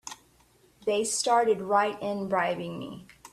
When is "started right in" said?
1.03-2.27